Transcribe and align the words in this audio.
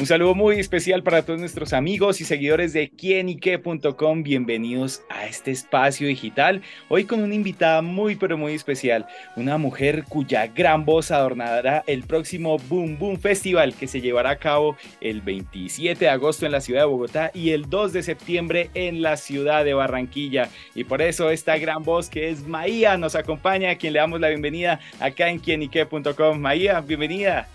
Un 0.00 0.06
saludo 0.06 0.34
muy 0.34 0.58
especial 0.58 1.02
para 1.02 1.26
todos 1.26 1.40
nuestros 1.40 1.74
amigos 1.74 2.22
y 2.22 2.24
seguidores 2.24 2.72
de 2.72 2.88
quienique.com. 2.88 4.22
Bienvenidos 4.22 5.02
a 5.10 5.26
este 5.26 5.50
espacio 5.50 6.08
digital. 6.08 6.62
Hoy 6.88 7.04
con 7.04 7.22
una 7.22 7.34
invitada 7.34 7.82
muy 7.82 8.16
pero 8.16 8.38
muy 8.38 8.54
especial, 8.54 9.06
una 9.36 9.58
mujer 9.58 10.04
cuya 10.08 10.46
gran 10.46 10.86
voz 10.86 11.10
adornará 11.10 11.84
el 11.86 12.04
próximo 12.04 12.56
Boom 12.70 12.98
Boom 12.98 13.18
Festival 13.18 13.74
que 13.74 13.86
se 13.86 14.00
llevará 14.00 14.30
a 14.30 14.36
cabo 14.36 14.74
el 15.02 15.20
27 15.20 16.06
de 16.06 16.10
agosto 16.10 16.46
en 16.46 16.52
la 16.52 16.62
ciudad 16.62 16.80
de 16.80 16.86
Bogotá 16.86 17.30
y 17.34 17.50
el 17.50 17.68
2 17.68 17.92
de 17.92 18.02
septiembre 18.02 18.70
en 18.72 19.02
la 19.02 19.18
ciudad 19.18 19.66
de 19.66 19.74
Barranquilla. 19.74 20.48
Y 20.74 20.84
por 20.84 21.02
eso 21.02 21.28
esta 21.28 21.58
gran 21.58 21.82
voz 21.82 22.08
que 22.08 22.30
es 22.30 22.48
Maía 22.48 22.96
nos 22.96 23.16
acompaña, 23.16 23.72
a 23.72 23.76
quien 23.76 23.92
le 23.92 23.98
damos 23.98 24.18
la 24.18 24.30
bienvenida 24.30 24.80
acá 24.98 25.28
en 25.28 25.40
quienique.com. 25.40 26.38
Maía, 26.38 26.80
bienvenida. 26.80 27.48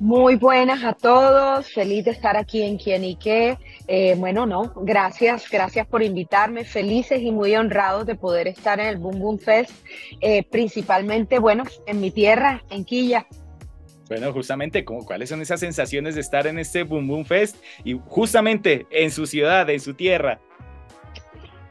Muy 0.00 0.36
buenas 0.36 0.82
a 0.82 0.94
todos, 0.94 1.70
feliz 1.74 2.06
de 2.06 2.12
estar 2.12 2.34
aquí 2.34 2.62
en 2.62 2.78
Quién 2.78 3.04
y 3.04 3.16
qué. 3.16 3.58
Eh, 3.86 4.14
bueno, 4.16 4.46
no, 4.46 4.72
gracias, 4.74 5.44
gracias 5.50 5.86
por 5.86 6.02
invitarme, 6.02 6.64
felices 6.64 7.20
y 7.20 7.30
muy 7.30 7.54
honrados 7.54 8.06
de 8.06 8.14
poder 8.14 8.48
estar 8.48 8.80
en 8.80 8.86
el 8.86 8.96
Boom 8.96 9.18
Boom 9.18 9.38
Fest, 9.38 9.72
eh, 10.22 10.42
principalmente, 10.42 11.38
bueno, 11.38 11.64
en 11.86 12.00
mi 12.00 12.10
tierra, 12.10 12.64
en 12.70 12.86
Quilla. 12.86 13.26
Bueno, 14.08 14.32
justamente, 14.32 14.86
¿cuáles 14.86 15.28
son 15.28 15.42
esas 15.42 15.60
sensaciones 15.60 16.14
de 16.14 16.22
estar 16.22 16.46
en 16.46 16.58
este 16.58 16.82
Boom 16.82 17.06
Boom 17.06 17.26
Fest 17.26 17.56
y 17.84 18.00
justamente 18.06 18.86
en 18.90 19.10
su 19.10 19.26
ciudad, 19.26 19.68
en 19.68 19.80
su 19.80 19.92
tierra? 19.92 20.40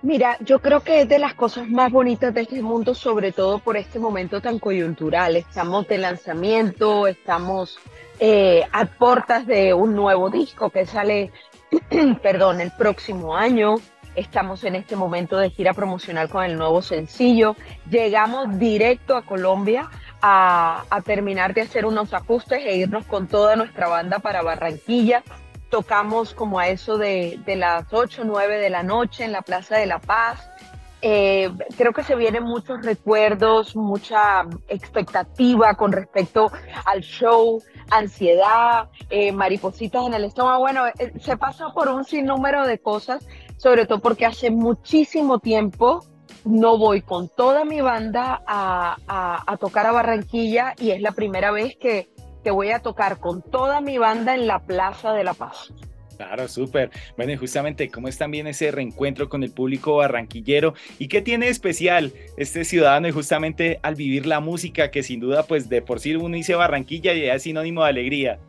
Mira, 0.01 0.37
yo 0.39 0.59
creo 0.59 0.79
que 0.79 1.01
es 1.01 1.09
de 1.09 1.19
las 1.19 1.33
cosas 1.33 1.67
más 1.67 1.91
bonitas 1.91 2.33
de 2.33 2.41
este 2.41 2.61
mundo, 2.61 2.95
sobre 2.95 3.33
todo 3.33 3.59
por 3.59 3.75
este 3.75 3.99
momento 3.99 4.39
tan 4.39 4.57
coyuntural. 4.57 5.35
Estamos 5.35 5.87
de 5.89 5.97
lanzamiento, 5.97 7.05
estamos 7.05 7.77
eh, 8.21 8.63
a 8.71 8.85
portas 8.85 9.45
de 9.45 9.73
un 9.73 9.95
nuevo 9.95 10.29
disco 10.29 10.69
que 10.69 10.85
sale, 10.85 11.31
perdón, 12.23 12.61
el 12.61 12.71
próximo 12.71 13.35
año. 13.35 13.75
Estamos 14.15 14.63
en 14.63 14.75
este 14.75 14.95
momento 14.95 15.37
de 15.37 15.49
gira 15.49 15.73
promocional 15.73 16.29
con 16.29 16.45
el 16.45 16.57
nuevo 16.57 16.81
sencillo. 16.81 17.57
Llegamos 17.89 18.57
directo 18.57 19.17
a 19.17 19.23
Colombia 19.23 19.89
a, 20.21 20.83
terminar 21.05 21.53
de 21.53 21.61
hacer 21.61 21.85
unos 21.85 22.13
ajustes 22.13 22.63
e 22.65 22.77
irnos 22.77 23.05
con 23.05 23.27
toda 23.27 23.57
nuestra 23.57 23.89
banda 23.89 24.19
para 24.19 24.41
Barranquilla. 24.41 25.23
Tocamos 25.69 26.33
como 26.33 26.59
a 26.59 26.67
eso 26.67 26.97
de, 26.97 27.39
de 27.45 27.55
las 27.55 27.85
8 27.91 28.23
o 28.23 28.25
9 28.25 28.57
de 28.57 28.69
la 28.69 28.83
noche 28.83 29.23
en 29.23 29.31
la 29.31 29.41
Plaza 29.41 29.77
de 29.77 29.85
la 29.85 29.99
Paz. 29.99 30.49
Eh, 31.01 31.49
creo 31.77 31.93
que 31.93 32.03
se 32.03 32.15
vienen 32.15 32.43
muchos 32.43 32.83
recuerdos, 32.83 33.75
mucha 33.75 34.43
expectativa 34.67 35.73
con 35.75 35.93
respecto 35.93 36.51
al 36.85 37.01
show, 37.01 37.61
ansiedad, 37.89 38.89
eh, 39.09 39.31
maripositas 39.31 40.05
en 40.05 40.13
el 40.13 40.25
estómago. 40.25 40.59
Bueno, 40.59 40.87
eh, 40.87 41.13
se 41.21 41.37
pasa 41.37 41.69
por 41.73 41.87
un 41.87 42.03
sinnúmero 42.03 42.67
de 42.67 42.79
cosas, 42.79 43.25
sobre 43.57 43.85
todo 43.85 43.99
porque 43.99 44.25
hace 44.25 44.51
muchísimo 44.51 45.39
tiempo 45.39 46.03
no 46.43 46.77
voy 46.77 47.01
con 47.01 47.29
toda 47.29 47.63
mi 47.63 47.79
banda 47.79 48.41
a, 48.45 49.43
a, 49.47 49.57
tocar 49.57 49.85
a 49.85 49.91
Barranquilla 49.91 50.73
y 50.77 50.91
es 50.91 51.01
la 51.01 51.11
primera 51.11 51.51
vez 51.51 51.77
que, 51.77 52.09
que 52.43 52.51
voy 52.51 52.71
a 52.71 52.79
tocar 52.79 53.19
con 53.19 53.41
toda 53.41 53.81
mi 53.81 53.97
banda 53.97 54.35
en 54.35 54.47
la 54.47 54.59
Plaza 54.59 55.13
de 55.13 55.23
la 55.23 55.33
Paz. 55.33 55.71
Claro, 56.19 56.49
súper. 56.49 56.91
Bueno, 57.15 57.31
y 57.31 57.37
justamente, 57.37 57.89
¿cómo 57.89 58.09
es 58.09 58.17
también 58.17 58.45
ese 58.45 58.71
reencuentro 58.71 59.29
con 59.29 59.41
el 59.41 59.53
público 59.53 59.95
barranquillero? 59.95 60.73
¿Y 60.97 61.07
qué 61.07 61.21
tiene 61.21 61.47
especial 61.47 62.11
este 62.35 62.65
ciudadano 62.65 63.07
y 63.07 63.11
justamente 63.11 63.79
al 63.83 63.95
vivir 63.95 64.25
la 64.25 64.41
música, 64.41 64.91
que 64.91 65.01
sin 65.01 65.21
duda, 65.21 65.43
pues 65.43 65.69
de 65.69 65.81
por 65.81 66.01
sí 66.01 66.13
uno 66.15 66.35
dice 66.35 66.55
Barranquilla 66.55 67.13
y 67.13 67.23
es 67.23 67.43
sinónimo 67.43 67.83
de 67.83 67.89
alegría? 67.89 68.39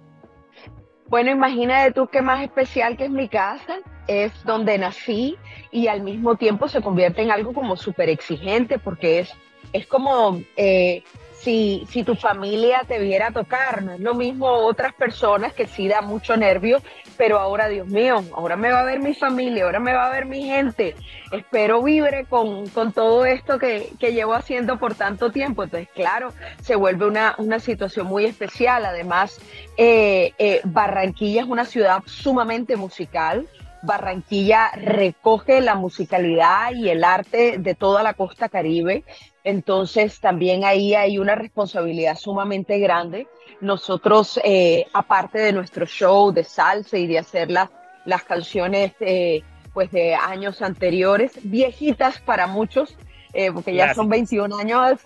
Bueno, 1.06 1.30
imagínate 1.30 1.92
tú 1.92 2.08
qué 2.08 2.22
más 2.22 2.42
especial 2.42 2.96
que 2.96 3.04
es 3.04 3.10
mi 3.10 3.28
casa, 3.28 3.78
es 4.08 4.32
donde 4.44 4.76
nací 4.76 5.36
y 5.70 5.86
al 5.86 6.02
mismo 6.02 6.34
tiempo 6.34 6.66
se 6.66 6.82
convierte 6.82 7.22
en 7.22 7.30
algo 7.30 7.52
como 7.52 7.76
súper 7.76 8.08
exigente 8.08 8.80
porque 8.80 9.20
es, 9.20 9.32
es 9.72 9.86
como 9.86 10.42
eh, 10.56 11.04
si, 11.40 11.86
si 11.90 12.04
tu 12.04 12.14
familia 12.14 12.82
te 12.86 12.98
viera 12.98 13.30
tocar, 13.30 13.82
no 13.82 13.92
es 13.92 14.00
lo 14.00 14.14
mismo 14.14 14.46
otras 14.46 14.92
personas 14.92 15.54
que 15.54 15.66
sí 15.66 15.88
da 15.88 16.02
mucho 16.02 16.36
nervio, 16.36 16.82
pero 17.16 17.38
ahora, 17.38 17.68
Dios 17.68 17.86
mío, 17.86 18.22
ahora 18.34 18.56
me 18.56 18.70
va 18.70 18.80
a 18.80 18.84
ver 18.84 19.00
mi 19.00 19.14
familia, 19.14 19.64
ahora 19.64 19.80
me 19.80 19.94
va 19.94 20.06
a 20.06 20.10
ver 20.10 20.26
mi 20.26 20.44
gente, 20.44 20.94
espero 21.32 21.82
vibre 21.82 22.26
con, 22.26 22.68
con 22.68 22.92
todo 22.92 23.24
esto 23.24 23.58
que, 23.58 23.90
que, 23.98 24.12
llevo 24.12 24.34
haciendo 24.34 24.78
por 24.78 24.94
tanto 24.94 25.30
tiempo, 25.30 25.64
entonces 25.64 25.88
claro, 25.94 26.32
se 26.62 26.76
vuelve 26.76 27.06
una, 27.06 27.34
una 27.38 27.58
situación 27.58 28.06
muy 28.06 28.26
especial, 28.26 28.84
además 28.84 29.38
eh, 29.76 30.32
eh, 30.38 30.60
Barranquilla 30.64 31.42
es 31.42 31.48
una 31.48 31.64
ciudad 31.64 32.02
sumamente 32.04 32.76
musical, 32.76 33.48
Barranquilla 33.82 34.70
recoge 34.74 35.60
la 35.60 35.74
musicalidad 35.74 36.72
y 36.72 36.88
el 36.88 37.04
arte 37.04 37.58
de 37.58 37.74
toda 37.74 38.02
la 38.02 38.14
costa 38.14 38.48
caribe. 38.48 39.04
Entonces 39.42 40.20
también 40.20 40.64
ahí 40.64 40.94
hay 40.94 41.18
una 41.18 41.34
responsabilidad 41.34 42.16
sumamente 42.18 42.78
grande. 42.78 43.26
Nosotros, 43.60 44.40
eh, 44.44 44.86
aparte 44.92 45.38
de 45.38 45.52
nuestro 45.52 45.86
show 45.86 46.32
de 46.32 46.44
salsa 46.44 46.98
y 46.98 47.06
de 47.06 47.18
hacer 47.18 47.50
las, 47.50 47.70
las 48.04 48.22
canciones 48.22 48.92
eh, 49.00 49.42
pues 49.72 49.90
de 49.90 50.14
años 50.14 50.62
anteriores, 50.62 51.32
viejitas 51.42 52.20
para 52.20 52.46
muchos, 52.46 52.96
eh, 53.32 53.52
porque 53.52 53.74
ya 53.74 53.94
son 53.94 54.08
21 54.08 54.56
años 54.58 55.00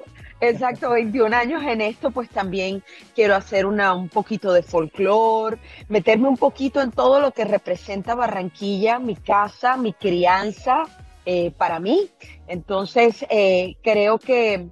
Exacto, 0.49 0.91
21 0.91 1.35
años 1.35 1.63
en 1.63 1.81
esto, 1.81 2.11
pues 2.11 2.29
también 2.29 2.83
quiero 3.15 3.35
hacer 3.35 3.65
una, 3.65 3.95
un 3.95 4.11
poquito 4.11 4.53
de 4.53 4.63
folclore, 4.63 5.59
meterme 5.89 6.29
un 6.29 6.37
poquito 6.37 6.83
en 6.83 6.91
todo 6.91 7.19
lo 7.19 7.31
que 7.31 7.45
representa 7.45 8.15
Barranquilla, 8.15 8.99
mi 8.99 9.17
casa, 9.17 9.79
mi 9.79 9.95
crianza 9.95 10.85
eh, 11.25 11.51
para 11.53 11.81
mí. 11.81 12.11
Entonces, 12.47 13.25
eh, 13.31 13.77
creo 13.83 14.19
que, 14.19 14.69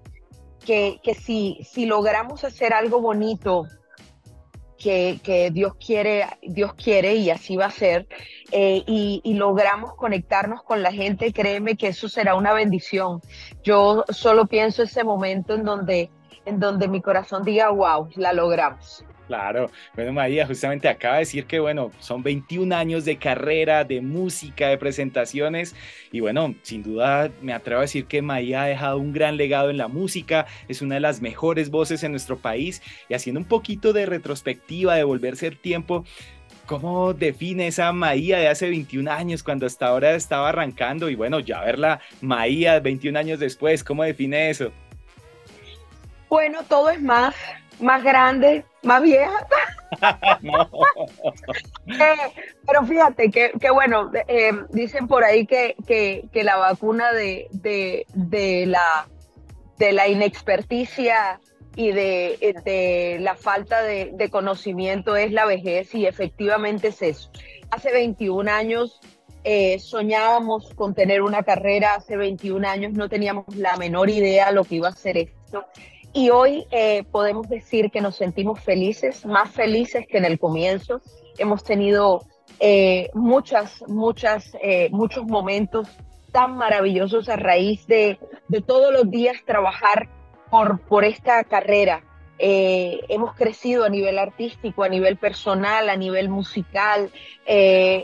que, 0.65 1.00
que 1.03 1.15
si, 1.15 1.59
si 1.65 1.87
logramos 1.87 2.44
hacer 2.44 2.75
algo 2.75 3.00
bonito 3.00 3.66
que, 4.82 5.50
Dios 5.53 5.75
quiere, 5.75 6.26
Dios 6.43 6.75
quiere 6.75 7.15
y 7.15 7.31
así 7.31 7.56
va 7.56 7.66
a 7.66 7.70
ser, 7.70 8.06
eh, 8.50 8.82
y, 8.87 9.34
logramos 9.34 9.94
conectarnos 9.94 10.62
con 10.62 10.82
la 10.82 10.93
gente, 10.93 11.32
créeme 11.32 11.76
que 11.76 11.88
eso 11.88 12.09
será 12.09 12.34
una 12.34 12.53
bendición. 12.53 13.21
Yo 13.62 14.04
solo 14.10 14.47
pienso 14.47 14.82
ese 14.82 15.04
momento 15.04 15.54
en 15.54 15.65
donde, 15.65 16.10
en 16.44 16.60
donde 16.60 16.88
mi 16.88 17.00
corazón 17.00 17.44
diga, 17.44 17.71
wow, 17.71 18.09
la 18.16 18.32
logramos. 18.32 19.04
Claro, 19.32 19.70
bueno 19.94 20.12
María 20.12 20.47
justamente 20.47 20.88
acaba 20.88 21.15
de 21.15 21.20
decir 21.20 21.47
que 21.47 21.59
bueno, 21.59 21.91
son 22.00 22.22
21 22.22 22.76
años 22.76 23.06
de 23.06 23.16
carrera, 23.16 23.82
de 23.82 24.03
música, 24.03 24.69
de 24.69 24.76
presentaciones 24.76 25.75
y 26.12 26.20
bueno, 26.20 26.54
sin 26.60 26.82
duda 26.82 27.31
me 27.41 27.54
atrevo 27.54 27.78
a 27.78 27.84
decir 27.84 28.04
que 28.04 28.21
María 28.21 28.65
ha 28.65 28.66
dejado 28.66 28.98
un 28.98 29.15
gran 29.15 29.38
legado 29.38 29.71
en 29.71 29.78
la 29.78 29.88
música, 29.88 30.44
es 30.69 30.82
una 30.82 30.97
de 30.97 31.00
las 31.00 31.22
mejores 31.22 31.71
voces 31.71 32.03
en 32.03 32.10
nuestro 32.10 32.41
país 32.41 32.82
y 33.09 33.15
haciendo 33.15 33.41
un 33.41 33.47
poquito 33.47 33.94
de 33.94 34.04
retrospectiva, 34.04 34.97
de 34.97 35.04
volverse 35.04 35.47
el 35.47 35.56
tiempo, 35.56 36.04
¿Cómo 36.66 37.15
define 37.15 37.69
esa 37.69 37.91
Maía 37.92 38.38
de 38.38 38.48
hace 38.48 38.69
21 38.69 39.10
años 39.10 39.42
cuando 39.42 39.65
hasta 39.65 39.87
ahora 39.87 40.15
estaba 40.15 40.50
arrancando? 40.50 41.09
Y 41.09 41.15
bueno, 41.15 41.41
ya 41.41 41.62
verla 41.62 42.00
Maía 42.21 42.81
21 42.81 43.19
años 43.19 43.41
después, 43.41 43.82
¿cómo 43.82 44.04
define 44.04 44.50
eso? 44.50 44.71
Bueno, 46.28 46.60
todo 46.66 46.88
es 46.88 47.03
más, 47.03 47.34
más 47.83 48.03
grande, 48.03 48.65
más 48.83 49.03
vieja. 49.03 49.47
Eh, 51.87 52.17
pero 52.67 52.87
fíjate 52.87 53.31
que, 53.31 53.71
bueno, 53.71 54.11
eh, 54.27 54.53
dicen 54.71 55.07
por 55.07 55.23
ahí 55.23 55.47
que, 55.47 55.77
que, 55.87 56.45
la 56.45 56.57
vacuna 56.57 57.13
de, 57.13 57.49
de, 57.51 58.65
la, 58.67 59.07
de 59.79 59.93
la 59.93 60.09
inexperticia 60.09 61.41
y 61.77 61.93
de, 61.93 62.55
de 62.65 63.19
la 63.21 63.34
falta 63.34 63.83
de, 63.83 64.13
de, 64.15 64.31
conocimiento 64.31 65.17
es 65.17 65.33
la 65.33 65.45
vejez 65.45 65.95
y 65.95 66.07
efectivamente 66.07 66.89
es 66.89 67.03
eso. 67.03 67.31
Hace 67.71 67.93
21 67.93 68.51
años 68.51 68.99
eh, 69.45 69.79
soñábamos 69.81 70.73
con 70.75 70.95
tener 70.95 71.21
una 71.21 71.43
carrera, 71.43 71.95
hace 71.95 72.17
21 72.17 72.67
años 72.67 72.93
no 72.93 73.09
teníamos 73.09 73.55
la 73.57 73.77
menor 73.77 74.09
idea 74.09 74.53
lo 74.53 74.65
que 74.65 74.77
iba 74.77 74.89
a 74.89 74.93
ser 74.93 75.19
esto 75.19 75.67
y 76.12 76.30
hoy 76.30 76.66
eh, 76.70 77.04
podemos 77.10 77.48
decir 77.48 77.91
que 77.91 78.00
nos 78.00 78.16
sentimos 78.16 78.60
felices, 78.60 79.24
más 79.24 79.50
felices 79.50 80.06
que 80.09 80.18
en 80.18 80.24
el 80.24 80.38
comienzo. 80.38 81.00
Hemos 81.38 81.64
tenido 81.64 82.26
eh, 82.60 83.10
muchas, 83.14 83.82
muchas, 83.88 84.56
eh, 84.62 84.88
muchos 84.92 85.24
momentos 85.24 85.88
tan 86.30 86.56
maravillosos 86.56 87.28
a 87.28 87.36
raíz 87.36 87.86
de, 87.86 88.18
de, 88.48 88.60
todos 88.60 88.92
los 88.92 89.10
días 89.10 89.36
trabajar 89.44 90.09
por, 90.50 90.80
por 90.80 91.04
esta 91.04 91.42
carrera. 91.44 92.04
eh, 92.38 93.00
hemos 93.09 93.34
crecido 93.34 93.84
a 93.84 93.88
nivel 93.88 94.18
artístico, 94.18 94.82
a 94.82 94.88
nivel 94.88 95.16
personal, 95.16 95.88
a 95.88 95.97
nivel 95.97 96.28
musical, 96.28 97.10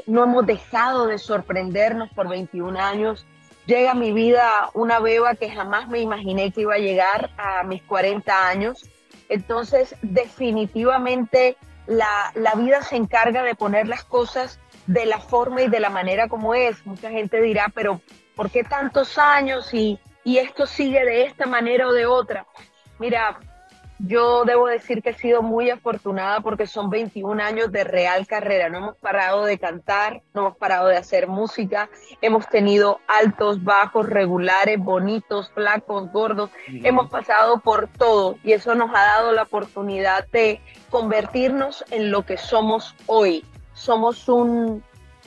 no 0.06 0.24
hemos 0.24 0.46
dejado 0.46 1.06
de 1.06 1.18
sorprendernos 1.18 2.10
por 2.10 2.28
21 2.28 2.78
años. 2.78 3.26
Llega 3.68 3.90
a 3.90 3.94
mi 3.94 4.12
vida 4.12 4.70
una 4.72 4.98
beba 4.98 5.34
que 5.34 5.50
jamás 5.50 5.88
me 5.88 6.00
imaginé 6.00 6.50
que 6.52 6.62
iba 6.62 6.76
a 6.76 6.78
llegar 6.78 7.28
a 7.36 7.62
mis 7.64 7.82
40 7.82 8.48
años. 8.48 8.88
Entonces, 9.28 9.94
definitivamente 10.00 11.58
la, 11.86 12.32
la 12.34 12.54
vida 12.54 12.80
se 12.80 12.96
encarga 12.96 13.42
de 13.42 13.54
poner 13.54 13.86
las 13.86 14.04
cosas 14.04 14.58
de 14.86 15.04
la 15.04 15.18
forma 15.18 15.60
y 15.60 15.68
de 15.68 15.80
la 15.80 15.90
manera 15.90 16.28
como 16.28 16.54
es. 16.54 16.86
Mucha 16.86 17.10
gente 17.10 17.42
dirá, 17.42 17.70
pero 17.74 18.00
¿por 18.34 18.50
qué 18.50 18.64
tantos 18.64 19.18
años 19.18 19.74
y, 19.74 19.98
y 20.24 20.38
esto 20.38 20.66
sigue 20.66 21.04
de 21.04 21.24
esta 21.24 21.44
manera 21.44 21.88
o 21.88 21.92
de 21.92 22.06
otra? 22.06 22.46
Mira, 22.98 23.38
yo 23.98 24.44
debo 24.44 24.68
decir 24.68 25.02
que 25.02 25.10
he 25.10 25.14
sido 25.14 25.42
muy 25.42 25.70
afortunada 25.70 26.40
porque 26.40 26.66
son 26.66 26.88
21 26.88 27.42
años 27.42 27.72
de 27.72 27.84
real 27.84 28.26
carrera. 28.26 28.68
No 28.68 28.78
hemos 28.78 28.96
parado 28.96 29.44
de 29.44 29.58
cantar, 29.58 30.22
no 30.34 30.42
hemos 30.42 30.56
parado 30.56 30.88
de 30.88 30.96
hacer 30.96 31.26
música. 31.26 31.88
Hemos 32.22 32.48
tenido 32.48 33.00
altos, 33.08 33.62
bajos, 33.64 34.08
regulares, 34.08 34.78
bonitos, 34.78 35.50
flacos, 35.50 36.12
gordos. 36.12 36.50
Hemos 36.68 37.10
pasado 37.10 37.58
por 37.60 37.88
todo 37.88 38.36
y 38.44 38.52
eso 38.52 38.74
nos 38.74 38.90
ha 38.90 39.02
dado 39.02 39.32
la 39.32 39.42
oportunidad 39.42 40.28
de 40.28 40.60
convertirnos 40.90 41.84
en 41.90 42.10
lo 42.10 42.24
que 42.24 42.36
somos 42.36 42.94
hoy. 43.06 43.44
Somos 43.74 44.28
un, 44.28 44.82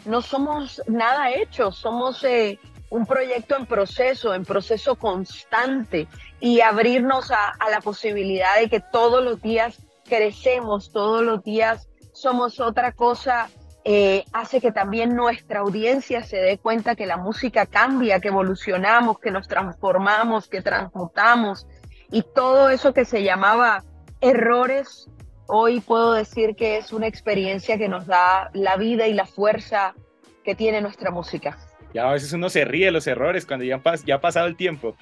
no 0.05 0.21
somos 0.21 0.81
nada 0.87 1.31
hecho, 1.31 1.71
somos 1.71 2.23
eh, 2.23 2.59
un 2.91 3.05
proyecto 3.05 3.55
en 3.55 3.65
proceso, 3.65 4.35
en 4.35 4.43
proceso 4.43 4.95
constante 4.95 6.07
y 6.41 6.59
abrirnos 6.59 7.31
a, 7.31 7.53
la 7.71 7.79
posibilidad 7.79 8.59
de 8.59 8.69
que 8.69 8.81
todos 8.81 9.23
los 9.23 9.41
días 9.41 9.81
crecemos, 10.03 10.91
todos 10.91 11.23
los 11.23 11.41
días 11.41 11.87
somos 12.11 12.59
otra 12.59 12.91
cosa, 12.91 13.49
eh, 13.85 14.25
hace 14.33 14.59
que 14.59 14.73
también 14.73 15.15
nuestra 15.15 15.61
audiencia 15.61 16.23
se 16.23 16.37
dé 16.37 16.57
cuenta 16.57 16.97
que 16.97 17.05
la 17.05 17.15
música 17.15 17.65
cambia, 17.65 18.19
que 18.19 18.27
evolucionamos, 18.27 19.19
que 19.19 19.31
nos 19.31 19.47
transformamos, 19.47 20.49
que 20.49 20.61
transmutamos 20.61 21.65
y 22.11 22.23
todo 22.23 22.69
eso 22.69 22.93
que 22.93 23.05
se 23.05 23.23
llamaba 23.23 23.85
errores, 24.19 25.09
hoy 25.47 25.79
puedo 25.79 26.11
decir 26.11 26.57
que 26.57 26.77
es 26.77 26.91
una 26.91 27.07
experiencia 27.07 27.77
que 27.77 27.87
nos 27.87 28.05
da 28.05 28.51
la 28.53 28.75
vida 28.75 29.07
y 29.07 29.13
la 29.13 29.25
fuerza 29.25 29.95
que 30.43 30.55
tiene 30.55 30.81
nuestra 30.81 31.09
música. 31.09 31.57
Ya 31.93 32.09
a 32.09 32.13
veces 32.13 32.31
uno 32.33 32.49
se 32.49 32.65
ríe 32.65 32.85
de 32.85 32.91
los 32.91 33.07
errores 33.07 33.45
cuando 33.45 33.65
ya, 33.65 33.81
ya 34.05 34.15
ha 34.15 34.21
pasado 34.21 34.47
el 34.47 34.55
tiempo. 34.55 34.95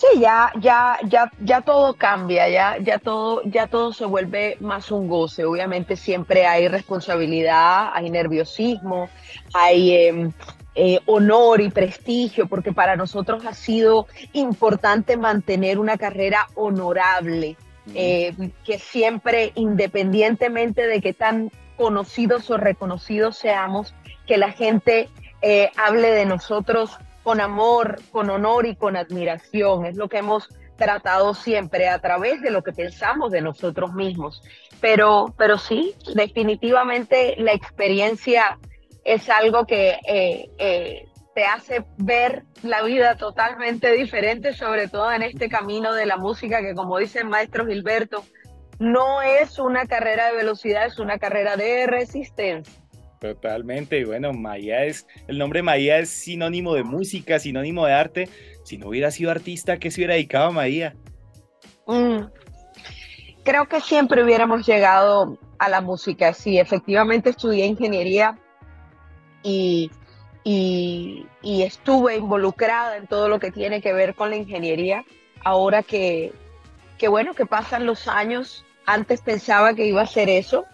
Sí, 0.00 0.18
ya, 0.18 0.50
ya, 0.58 0.98
ya, 1.04 1.30
ya 1.40 1.60
todo 1.60 1.92
cambia, 1.92 2.48
ya, 2.48 2.78
ya 2.78 2.98
todo, 2.98 3.42
ya 3.44 3.66
todo 3.66 3.92
se 3.92 4.06
vuelve 4.06 4.56
más 4.60 4.90
un 4.90 5.08
goce. 5.08 5.44
Obviamente 5.44 5.94
siempre 5.94 6.46
hay 6.46 6.68
responsabilidad, 6.68 7.90
hay 7.92 8.08
nerviosismo, 8.08 9.10
hay 9.52 9.92
em, 10.06 10.32
eh, 10.74 11.00
honor 11.04 11.60
y 11.60 11.68
prestigio, 11.68 12.46
porque 12.46 12.72
para 12.72 12.96
nosotros 12.96 13.44
ha 13.44 13.52
sido 13.52 14.06
importante 14.32 15.18
mantener 15.18 15.78
una 15.78 15.98
carrera 15.98 16.46
honorable, 16.54 17.58
eh, 17.94 18.32
que 18.64 18.78
siempre, 18.78 19.52
independientemente 19.54 20.86
de 20.86 21.02
qué 21.02 21.12
tan 21.12 21.50
conocidos 21.76 22.50
o 22.50 22.56
reconocidos 22.56 23.36
seamos, 23.36 23.94
que 24.26 24.38
la 24.38 24.52
gente 24.52 25.10
eh, 25.42 25.70
hable 25.76 26.10
de 26.10 26.26
nosotros 26.26 26.98
con 27.22 27.40
amor, 27.40 28.00
con 28.10 28.30
honor 28.30 28.66
y 28.66 28.76
con 28.76 28.96
admiración. 28.96 29.86
Es 29.86 29.96
lo 29.96 30.08
que 30.08 30.18
hemos 30.18 30.48
tratado 30.76 31.34
siempre 31.34 31.88
a 31.88 31.98
través 31.98 32.40
de 32.40 32.50
lo 32.50 32.62
que 32.62 32.72
pensamos 32.72 33.30
de 33.30 33.42
nosotros 33.42 33.92
mismos. 33.92 34.42
Pero, 34.80 35.34
pero 35.36 35.58
sí, 35.58 35.94
definitivamente 36.14 37.34
la 37.38 37.52
experiencia 37.52 38.58
es 39.04 39.28
algo 39.28 39.66
que 39.66 39.98
eh, 40.06 40.50
eh, 40.58 41.08
te 41.34 41.44
hace 41.44 41.84
ver 41.98 42.44
la 42.62 42.82
vida 42.82 43.16
totalmente 43.16 43.92
diferente, 43.92 44.52
sobre 44.54 44.88
todo 44.88 45.12
en 45.12 45.22
este 45.22 45.48
camino 45.48 45.92
de 45.92 46.06
la 46.06 46.16
música 46.16 46.60
que, 46.62 46.74
como 46.74 46.98
dice 46.98 47.20
el 47.20 47.28
maestro 47.28 47.66
Gilberto, 47.66 48.24
no 48.78 49.20
es 49.20 49.58
una 49.58 49.86
carrera 49.86 50.30
de 50.30 50.36
velocidad, 50.36 50.86
es 50.86 50.98
una 50.98 51.18
carrera 51.18 51.56
de 51.56 51.86
resistencia. 51.86 52.82
Totalmente, 53.20 54.02
bueno, 54.06 54.32
Maía 54.32 54.86
es, 54.86 55.06
el 55.28 55.36
nombre 55.36 55.62
Maía 55.62 55.98
es 55.98 56.08
sinónimo 56.08 56.72
de 56.74 56.84
música, 56.84 57.38
sinónimo 57.38 57.84
de 57.84 57.92
arte. 57.92 58.28
Si 58.64 58.78
no 58.78 58.88
hubiera 58.88 59.10
sido 59.10 59.30
artista, 59.30 59.78
¿qué 59.78 59.90
se 59.90 60.00
hubiera 60.00 60.14
dedicado 60.14 60.46
a 60.46 60.52
Maía? 60.52 60.96
Mm, 61.86 62.22
creo 63.44 63.66
que 63.66 63.82
siempre 63.82 64.24
hubiéramos 64.24 64.66
llegado 64.66 65.38
a 65.58 65.68
la 65.68 65.82
música. 65.82 66.32
Sí, 66.32 66.58
efectivamente 66.58 67.28
estudié 67.28 67.66
ingeniería 67.66 68.38
y 69.42 69.90
estuve 71.42 72.16
involucrada 72.16 72.96
en 72.96 73.06
todo 73.06 73.28
lo 73.28 73.38
que 73.38 73.52
tiene 73.52 73.82
que 73.82 73.92
ver 73.92 74.14
con 74.14 74.30
la 74.30 74.36
ingeniería. 74.36 75.04
Ahora 75.44 75.82
que, 75.82 76.32
que 76.96 77.08
bueno, 77.08 77.34
que 77.34 77.44
pasan 77.44 77.84
los 77.84 78.08
años, 78.08 78.64
antes 78.86 79.20
pensaba 79.20 79.74
que 79.74 79.84
iba 79.84 80.00
a 80.00 80.06
ser 80.06 80.30
eso, 80.30 80.64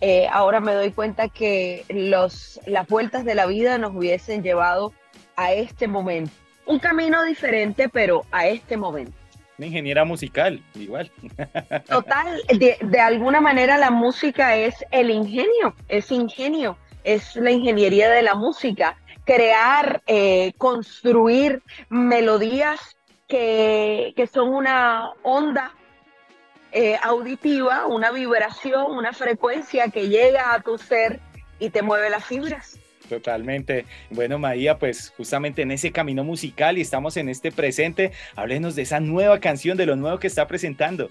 eh, 0.00 0.26
ahora 0.30 0.60
me 0.60 0.74
doy 0.74 0.90
cuenta 0.92 1.28
que 1.28 1.84
los, 1.88 2.60
las 2.66 2.86
vueltas 2.86 3.24
de 3.24 3.34
la 3.34 3.46
vida 3.46 3.78
nos 3.78 3.94
hubiesen 3.94 4.42
llevado 4.42 4.92
a 5.36 5.52
este 5.52 5.88
momento. 5.88 6.32
Un 6.66 6.78
camino 6.78 7.22
diferente, 7.24 7.88
pero 7.88 8.24
a 8.30 8.46
este 8.46 8.76
momento. 8.76 9.12
Una 9.58 9.66
ingeniera 9.66 10.04
musical, 10.04 10.62
igual. 10.74 11.10
Total, 11.88 12.42
de, 12.48 13.00
alguna 13.00 13.40
manera 13.40 13.78
la 13.78 13.90
música 13.90 14.56
es 14.56 14.74
el 14.90 15.10
ingenio, 15.10 15.74
es 15.88 16.10
ingenio, 16.10 16.76
es 17.04 17.36
la 17.36 17.52
ingeniería 17.52 18.10
de 18.10 18.22
la 18.22 18.34
música. 18.34 18.96
Crear, 19.24 20.02
eh, 20.06 20.52
construir 20.58 21.62
melodías 21.88 22.96
que, 23.28 24.12
que 24.16 24.26
son 24.26 24.52
una 24.52 25.12
onda 25.22 25.72
eh, 26.74 26.98
auditiva, 27.00 27.86
una 27.86 28.10
vibración, 28.10 28.90
una 28.90 29.12
frecuencia 29.12 29.88
que 29.88 30.08
llega 30.08 30.52
a 30.52 30.60
tu 30.60 30.76
ser 30.76 31.20
y 31.60 31.70
te 31.70 31.82
mueve 31.82 32.10
las 32.10 32.24
fibras. 32.24 32.78
Totalmente. 33.08 33.84
Bueno, 34.10 34.38
María, 34.38 34.78
pues 34.78 35.12
justamente 35.16 35.62
en 35.62 35.70
ese 35.70 35.92
camino 35.92 36.24
musical 36.24 36.76
y 36.76 36.80
estamos 36.80 37.16
en 37.16 37.28
este 37.28 37.52
presente, 37.52 38.10
háblenos 38.34 38.74
de 38.74 38.82
esa 38.82 38.98
nueva 38.98 39.38
canción, 39.38 39.76
de 39.76 39.86
lo 39.86 39.94
nuevo 39.94 40.18
que 40.18 40.26
está 40.26 40.48
presentando. 40.48 41.10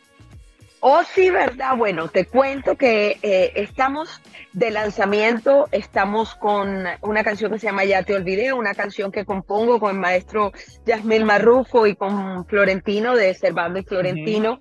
Oh, 0.85 1.01
sí, 1.15 1.29
verdad. 1.29 1.77
Bueno, 1.77 2.09
te 2.09 2.25
cuento 2.25 2.75
que 2.75 3.17
eh, 3.21 3.53
estamos 3.55 4.21
de 4.51 4.69
lanzamiento, 4.69 5.69
estamos 5.71 6.35
con 6.35 6.83
una 6.99 7.23
canción 7.23 7.53
que 7.53 7.59
se 7.59 7.67
llama 7.67 7.85
Ya 7.85 8.03
te 8.03 8.13
olvidé, 8.13 8.51
una 8.51 8.73
canción 8.73 9.09
que 9.09 9.23
compongo 9.23 9.79
con 9.79 9.95
el 9.95 10.01
maestro 10.01 10.51
Yasmil 10.85 11.23
Marrufo 11.23 11.87
y 11.87 11.95
con 11.95 12.45
Florentino 12.47 13.15
de 13.15 13.33
Servando 13.33 13.79
y 13.79 13.83
Florentino 13.83 14.59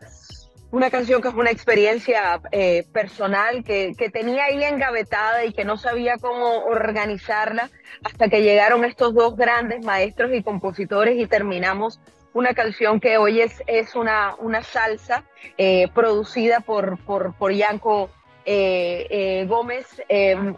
una 0.72 0.90
canción 0.90 1.20
que 1.20 1.28
es 1.28 1.34
una 1.34 1.50
experiencia 1.50 2.40
eh, 2.50 2.84
personal 2.92 3.62
que, 3.62 3.92
que, 3.96 4.08
tenía 4.08 4.46
ahí 4.46 4.64
engavetada 4.64 5.44
y 5.44 5.52
que 5.52 5.66
no 5.66 5.76
sabía 5.76 6.16
cómo 6.16 6.64
organizarla 6.64 7.70
hasta 8.02 8.28
que 8.28 8.40
llegaron 8.42 8.84
estos 8.84 9.14
dos 9.14 9.36
grandes 9.36 9.84
maestros 9.84 10.32
y 10.32 10.42
compositores 10.42 11.18
y 11.18 11.26
terminamos 11.26 12.00
una 12.32 12.54
canción 12.54 13.00
que 13.00 13.18
hoy 13.18 13.42
es, 13.42 13.62
es 13.66 13.94
una, 13.94 14.34
una 14.38 14.62
salsa 14.62 15.24
eh, 15.58 15.88
producida 15.94 16.60
por, 16.60 16.96
por, 17.04 17.34
por 17.34 17.52
Yanko 17.52 18.08
eh, 18.46 19.44
Gómez. 19.46 20.02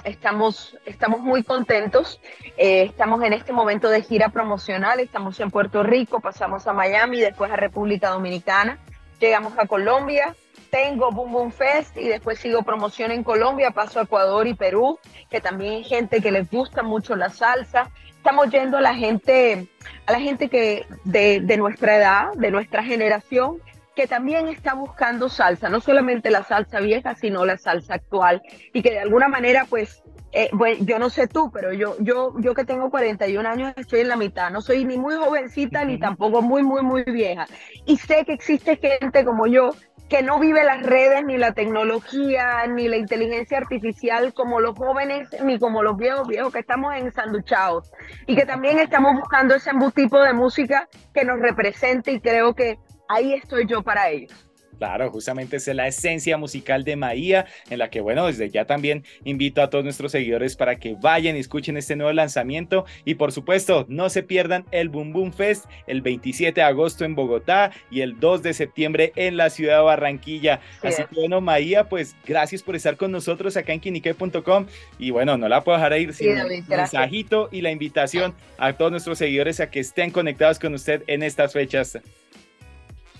estamos, 0.04 0.78
estamos 0.86 1.20
muy 1.20 1.42
contentos. 1.42 2.20
estamos 2.56 3.20
en 3.24 3.32
este 3.32 3.52
momento 3.52 3.90
de 3.90 4.00
gira 4.00 4.28
promocional. 4.28 5.00
Estamos 5.00 5.40
en 5.40 5.50
Puerto 5.50 5.82
Rico, 5.82 6.20
pasamos 6.20 6.68
a 6.68 6.72
Miami, 6.72 7.20
después 7.20 7.50
a 7.50 7.56
República 7.56 8.10
Dominicana 8.10 8.78
llegamos 9.20 9.52
a 9.58 9.66
Colombia, 9.66 10.34
tengo 10.70 11.10
Boom 11.12 11.32
Boom 11.32 11.52
Fest 11.52 11.96
y 11.96 12.08
después 12.08 12.38
sigo 12.38 12.62
promoción 12.62 13.12
en 13.12 13.22
Colombia, 13.22 13.70
paso 13.70 14.00
a 14.00 14.02
Ecuador 14.04 14.46
y 14.46 14.54
Perú, 14.54 14.98
que 15.30 15.40
también 15.40 15.74
hay 15.74 15.84
gente 15.84 16.20
que 16.20 16.32
les 16.32 16.50
gusta 16.50 16.82
mucho 16.82 17.14
la 17.14 17.30
salsa. 17.30 17.90
Estamos 18.16 18.50
yendo 18.50 18.78
a 18.78 18.80
la 18.80 18.94
gente, 18.94 19.68
a 20.06 20.12
la 20.12 20.20
gente 20.20 20.48
que 20.48 20.86
de, 21.04 21.40
de 21.40 21.56
nuestra 21.56 21.96
edad, 21.96 22.32
de 22.34 22.50
nuestra 22.50 22.82
generación, 22.82 23.60
que 23.94 24.06
también 24.06 24.48
está 24.48 24.74
buscando 24.74 25.28
salsa, 25.28 25.68
no 25.68 25.80
solamente 25.80 26.30
la 26.30 26.42
salsa 26.42 26.80
vieja, 26.80 27.14
sino 27.14 27.44
la 27.44 27.56
salsa 27.56 27.94
actual, 27.94 28.42
y 28.72 28.82
que 28.82 28.90
de 28.90 29.00
alguna 29.00 29.28
manera, 29.28 29.66
pues, 29.68 30.02
eh, 30.36 30.50
bueno, 30.52 30.84
yo 30.84 30.98
no 30.98 31.10
sé 31.10 31.28
tú, 31.28 31.52
pero 31.52 31.72
yo, 31.72 31.94
yo, 32.00 32.34
yo 32.40 32.54
que 32.54 32.64
tengo 32.64 32.90
41 32.90 33.48
años 33.48 33.72
estoy 33.76 34.00
en 34.00 34.08
la 34.08 34.16
mitad, 34.16 34.50
no 34.50 34.60
soy 34.62 34.84
ni 34.84 34.98
muy 34.98 35.14
jovencita 35.14 35.84
ni 35.84 35.96
tampoco 36.00 36.42
muy, 36.42 36.64
muy, 36.64 36.82
muy 36.82 37.04
vieja. 37.04 37.46
Y 37.86 37.96
sé 37.98 38.24
que 38.24 38.32
existe 38.32 38.76
gente 38.76 39.24
como 39.24 39.46
yo 39.46 39.70
que 40.08 40.22
no 40.22 40.40
vive 40.40 40.64
las 40.64 40.82
redes, 40.82 41.24
ni 41.24 41.38
la 41.38 41.52
tecnología, 41.52 42.66
ni 42.66 42.88
la 42.88 42.96
inteligencia 42.96 43.58
artificial 43.58 44.34
como 44.34 44.58
los 44.58 44.76
jóvenes, 44.76 45.28
ni 45.44 45.60
como 45.60 45.84
los 45.84 45.96
viejos 45.96 46.26
viejos, 46.26 46.52
que 46.52 46.58
estamos 46.58 46.94
ensanduchados 46.96 47.92
y 48.26 48.34
que 48.34 48.44
también 48.44 48.80
estamos 48.80 49.14
buscando 49.14 49.54
ese 49.54 49.70
tipo 49.94 50.20
de 50.20 50.32
música 50.32 50.88
que 51.14 51.24
nos 51.24 51.38
represente 51.38 52.10
y 52.10 52.20
creo 52.20 52.54
que 52.54 52.78
ahí 53.08 53.34
estoy 53.34 53.66
yo 53.66 53.82
para 53.82 54.10
ellos. 54.10 54.46
Claro, 54.78 55.10
justamente 55.10 55.56
es 55.56 55.66
la 55.68 55.86
esencia 55.86 56.36
musical 56.36 56.84
de 56.84 56.96
Maía, 56.96 57.46
en 57.70 57.78
la 57.78 57.90
que, 57.90 58.00
bueno, 58.00 58.26
desde 58.26 58.50
ya 58.50 58.64
también 58.64 59.04
invito 59.24 59.62
a 59.62 59.70
todos 59.70 59.84
nuestros 59.84 60.12
seguidores 60.12 60.56
para 60.56 60.76
que 60.76 60.96
vayan 61.00 61.36
y 61.36 61.40
escuchen 61.40 61.76
este 61.76 61.96
nuevo 61.96 62.12
lanzamiento. 62.12 62.84
Y 63.04 63.14
por 63.14 63.32
supuesto, 63.32 63.86
no 63.88 64.08
se 64.10 64.22
pierdan 64.22 64.64
el 64.70 64.88
Boom 64.88 65.12
Boom 65.12 65.32
Fest 65.32 65.66
el 65.86 66.02
27 66.02 66.60
de 66.60 66.66
agosto 66.66 67.04
en 67.04 67.14
Bogotá 67.14 67.70
y 67.90 68.00
el 68.00 68.18
2 68.20 68.42
de 68.42 68.54
septiembre 68.54 69.12
en 69.16 69.36
la 69.36 69.50
ciudad 69.50 69.78
de 69.78 69.84
Barranquilla. 69.84 70.60
Así 70.82 71.02
que, 71.04 71.14
bueno, 71.14 71.40
Maía, 71.40 71.88
pues 71.88 72.16
gracias 72.26 72.62
por 72.62 72.76
estar 72.76 72.96
con 72.96 73.12
nosotros 73.12 73.56
acá 73.56 73.72
en 73.72 73.80
quinique.com. 73.80 74.66
Y 74.98 75.10
bueno, 75.10 75.36
no 75.36 75.48
la 75.48 75.62
puedo 75.62 75.78
dejar 75.78 75.98
ir 75.98 76.14
sin 76.14 76.36
el 76.36 76.64
mensajito 76.66 77.48
y 77.52 77.60
la 77.60 77.70
invitación 77.70 78.34
a 78.58 78.72
todos 78.74 78.90
nuestros 78.90 79.18
seguidores 79.18 79.60
a 79.60 79.70
que 79.70 79.80
estén 79.80 80.10
conectados 80.10 80.58
con 80.58 80.74
usted 80.74 81.02
en 81.06 81.22
estas 81.22 81.52
fechas. 81.52 81.98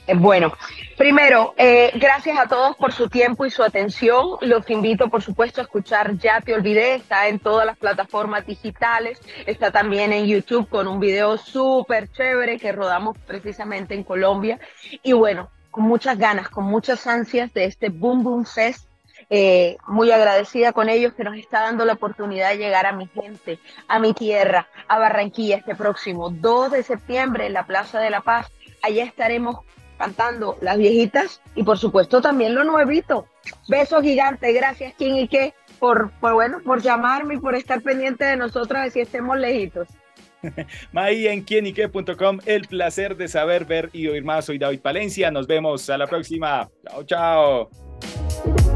Eh, 0.07 0.15
bueno, 0.15 0.53
primero, 0.99 1.55
eh, 1.57 1.91
gracias 1.95 2.39
a 2.39 2.47
todos 2.47 2.77
por 2.77 2.93
su 2.93 3.09
tiempo 3.09 3.47
y 3.47 3.51
su 3.51 3.63
atención. 3.63 4.37
Los 4.43 4.69
invito, 4.69 5.09
por 5.09 5.23
supuesto, 5.23 5.61
a 5.61 5.65
escuchar 5.65 6.19
Ya 6.19 6.41
Te 6.41 6.55
Olvidé. 6.55 6.97
Está 6.97 7.29
en 7.29 7.39
todas 7.39 7.65
las 7.65 7.79
plataformas 7.79 8.47
digitales. 8.47 9.21
Está 9.47 9.71
también 9.71 10.13
en 10.13 10.27
YouTube 10.27 10.69
con 10.69 10.87
un 10.87 11.01
video 11.01 11.39
súper 11.39 12.11
chévere 12.13 12.59
que 12.59 12.73
rodamos 12.73 13.17
precisamente 13.27 13.95
en 13.95 14.05
Colombia. 14.05 14.59
Y 15.03 15.15
bueno, 15.15 15.51
con 15.71 15.85
muchas 15.85 16.19
ganas, 16.19 16.51
con 16.51 16.65
muchas 16.65 17.07
ansias 17.07 17.53
de 17.55 17.65
este 17.65 17.89
Boom 17.89 18.23
Boom 18.23 18.45
Fest. 18.45 18.87
Eh, 19.31 19.79
muy 19.87 20.11
agradecida 20.11 20.73
con 20.73 20.91
ellos 20.91 21.15
que 21.15 21.25
nos 21.25 21.37
está 21.39 21.63
dando 21.63 21.87
la 21.87 21.95
oportunidad 21.95 22.51
de 22.51 22.59
llegar 22.59 22.85
a 22.85 22.93
mi 22.93 23.07
gente, 23.07 23.59
a 23.89 23.99
mi 23.99 24.13
tierra, 24.13 24.69
a 24.87 24.99
Barranquilla 24.99 25.57
este 25.57 25.75
próximo 25.75 26.29
2 26.29 26.73
de 26.73 26.83
septiembre 26.83 27.47
en 27.47 27.55
la 27.55 27.65
Plaza 27.65 28.01
de 28.01 28.11
la 28.11 28.21
Paz. 28.21 28.53
Allá 28.83 29.05
estaremos 29.05 29.61
cantando 29.99 30.57
las 30.61 30.79
viejitas 30.79 31.41
y 31.55 31.63
por 31.63 31.79
supuesto 31.79 32.21
también 32.21 32.55
lo 32.55 32.65
nuevito. 32.65 33.27
Besos 33.69 34.03
gigantes, 34.03 34.55
gracias 34.55 34.95
quién 34.97 35.17
y 35.17 35.29
qué 35.29 35.55
por, 35.79 36.11
por, 36.21 36.35
bueno, 36.35 36.61
por 36.65 36.83
llamarme 36.83 37.35
y 37.35 37.39
por 37.39 37.55
estar 37.55 37.83
pendiente 37.83 38.25
de 38.25 38.37
nosotras 38.37 38.93
si 38.93 39.01
estemos 39.01 39.39
lejitos. 39.39 39.89
Maí 40.93 41.27
en 41.27 41.43
quienique.com, 41.43 42.39
el 42.47 42.69
placer 42.69 43.17
de 43.17 43.29
saber, 43.29 43.65
ver 43.65 43.91
y 43.93 44.09
oír 44.09 44.25
más. 44.25 44.47
Soy 44.47 44.59
David 44.59 44.81
Palencia, 44.81 45.31
nos 45.31 45.47
vemos 45.47 45.89
a 45.91 45.99
la 45.99 46.07
próxima. 46.07 46.69
Chao, 46.87 47.05
chao. 47.05 48.74